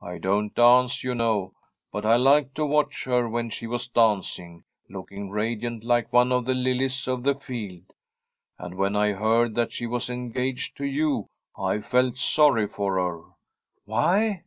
I 0.00 0.18
don't 0.18 0.52
dance, 0.56 1.04
you 1.04 1.14
know, 1.14 1.52
but 1.92 2.04
I 2.04 2.16
liked 2.16 2.56
to 2.56 2.66
watch 2.66 3.04
her 3.04 3.28
when 3.28 3.48
she 3.48 3.68
was 3.68 3.86
dancing, 3.86 4.64
look 4.90 5.12
ing 5.12 5.30
radiant 5.30 5.84
like 5.84 6.12
one 6.12 6.32
of 6.32 6.46
the 6.46 6.52
lilies 6.54 7.06
of 7.06 7.22
the 7.22 7.36
field. 7.36 7.92
And 8.58 8.74
when 8.74 8.96
I 8.96 9.12
heard 9.12 9.54
that 9.54 9.72
she 9.72 9.86
was 9.86 10.10
engaged 10.10 10.76
to 10.78 10.84
you, 10.84 11.28
I 11.56 11.78
felt 11.80 12.18
sorry 12.18 12.66
for 12.66 12.96
her.' 12.98 13.22
'Why?' 13.84 14.42